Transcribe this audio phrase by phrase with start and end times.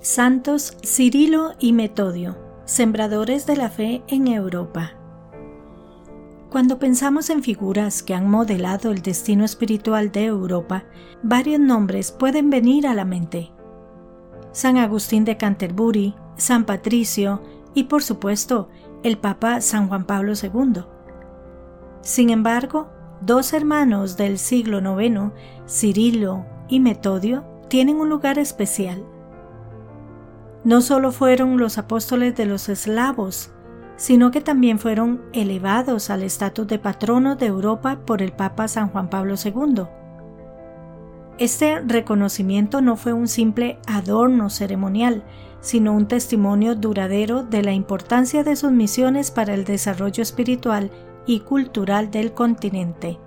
[0.00, 4.92] Santos Cirilo y Metodio, sembradores de la fe en Europa.
[6.50, 10.84] Cuando pensamos en figuras que han modelado el destino espiritual de Europa,
[11.24, 13.50] varios nombres pueden venir a la mente.
[14.52, 17.42] San Agustín de Canterbury, San Patricio
[17.74, 18.68] y por supuesto
[19.02, 20.84] el Papa San Juan Pablo II.
[22.02, 22.88] Sin embargo,
[23.20, 25.32] dos hermanos del siglo IX,
[25.66, 29.04] Cirilo y Metodio, tienen un lugar especial.
[30.68, 33.50] No solo fueron los apóstoles de los eslavos,
[33.96, 38.90] sino que también fueron elevados al estatus de patronos de Europa por el Papa San
[38.90, 39.84] Juan Pablo II.
[41.38, 45.24] Este reconocimiento no fue un simple adorno ceremonial,
[45.62, 50.90] sino un testimonio duradero de la importancia de sus misiones para el desarrollo espiritual
[51.24, 53.18] y cultural del continente.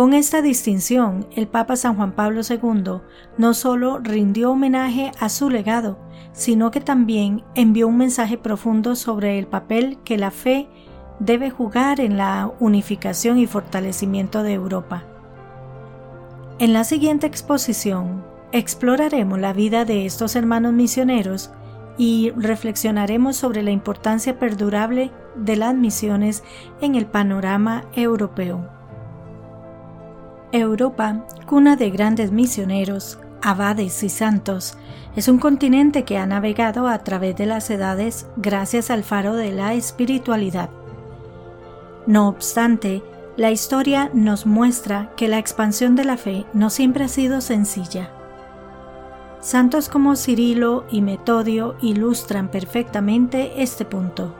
[0.00, 3.02] Con esta distinción, el Papa San Juan Pablo II
[3.36, 5.98] no solo rindió homenaje a su legado,
[6.32, 10.70] sino que también envió un mensaje profundo sobre el papel que la fe
[11.18, 15.04] debe jugar en la unificación y fortalecimiento de Europa.
[16.58, 21.50] En la siguiente exposición exploraremos la vida de estos hermanos misioneros
[21.98, 26.42] y reflexionaremos sobre la importancia perdurable de las misiones
[26.80, 28.79] en el panorama europeo.
[30.52, 34.76] Europa, cuna de grandes misioneros, abades y santos,
[35.16, 39.52] es un continente que ha navegado a través de las edades gracias al faro de
[39.52, 40.70] la espiritualidad.
[42.06, 43.02] No obstante,
[43.36, 48.10] la historia nos muestra que la expansión de la fe no siempre ha sido sencilla.
[49.40, 54.34] Santos como Cirilo y Metodio ilustran perfectamente este punto.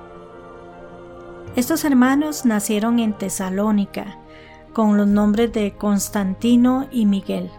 [1.56, 4.20] Estos hermanos nacieron en Tesalónica,
[4.73, 7.51] con los nombres de Constantino y Miguel.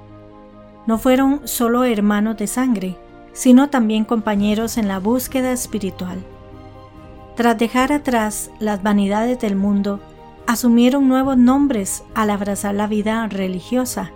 [0.88, 2.98] No fueron solo hermanos de sangre,
[3.34, 6.24] sino también compañeros en la búsqueda espiritual.
[7.36, 10.00] Tras dejar atrás las vanidades del mundo,
[10.48, 14.12] asumieron nuevos nombres al abrazar la vida religiosa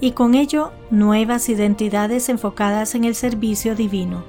[0.00, 4.24] y con ello nuevas identidades enfocadas en el servicio divino.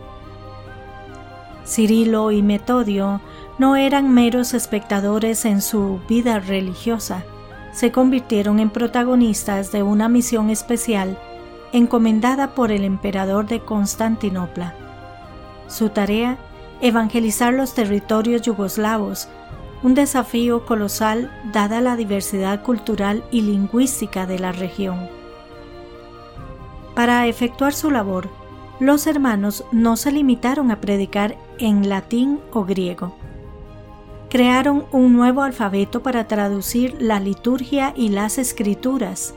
[1.66, 3.20] Cirilo y Metodio
[3.58, 7.26] no eran meros espectadores en su vida religiosa,
[7.76, 11.20] se convirtieron en protagonistas de una misión especial
[11.74, 14.74] encomendada por el emperador de Constantinopla.
[15.68, 16.38] Su tarea,
[16.80, 19.28] evangelizar los territorios yugoslavos,
[19.84, 25.10] un desafío colosal dada la diversidad cultural y lingüística de la región.
[26.96, 28.30] Para efectuar su labor,
[28.80, 33.16] los hermanos no se limitaron a predicar en latín o griego
[34.30, 39.34] crearon un nuevo alfabeto para traducir la liturgia y las escrituras,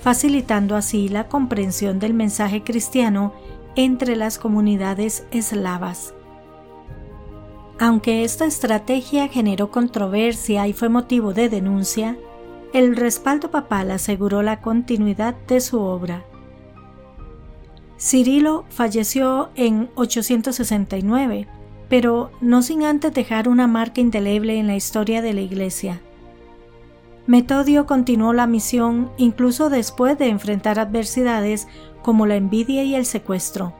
[0.00, 3.32] facilitando así la comprensión del mensaje cristiano
[3.76, 6.14] entre las comunidades eslavas.
[7.78, 12.18] Aunque esta estrategia generó controversia y fue motivo de denuncia,
[12.72, 16.24] el respaldo papal aseguró la continuidad de su obra.
[17.98, 21.59] Cirilo falleció en 869
[21.90, 26.00] pero no sin antes dejar una marca indeleble en la historia de la Iglesia.
[27.26, 31.68] Metodio continuó la misión incluso después de enfrentar adversidades
[32.02, 33.74] como la envidia y el secuestro.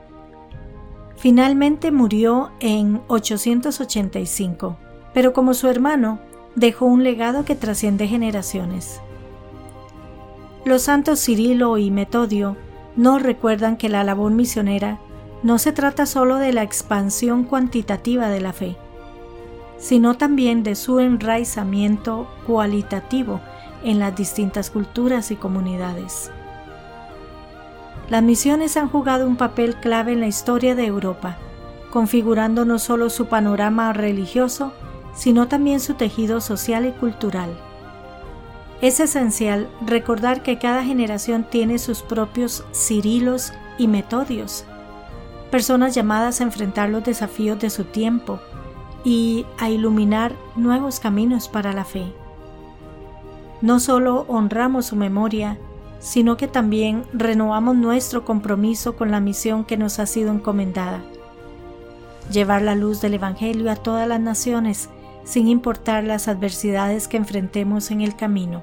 [1.16, 4.76] Finalmente murió en 885,
[5.14, 6.18] pero como su hermano,
[6.56, 9.00] dejó un legado que trasciende generaciones.
[10.64, 12.56] Los santos Cirilo y Metodio
[12.96, 14.98] no recuerdan que la labor misionera
[15.42, 18.76] no se trata solo de la expansión cuantitativa de la fe,
[19.78, 23.40] sino también de su enraizamiento cualitativo
[23.82, 26.30] en las distintas culturas y comunidades.
[28.10, 31.38] Las misiones han jugado un papel clave en la historia de Europa,
[31.90, 34.72] configurando no solo su panorama religioso,
[35.14, 37.50] sino también su tejido social y cultural.
[38.80, 44.64] Es esencial recordar que cada generación tiene sus propios cirilos y metodios,
[45.50, 48.40] personas llamadas a enfrentar los desafíos de su tiempo
[49.04, 52.12] y a iluminar nuevos caminos para la fe.
[53.60, 55.58] No solo honramos su memoria,
[55.98, 61.02] sino que también renovamos nuestro compromiso con la misión que nos ha sido encomendada.
[62.32, 64.88] Llevar la luz del Evangelio a todas las naciones,
[65.24, 68.62] sin importar las adversidades que enfrentemos en el camino.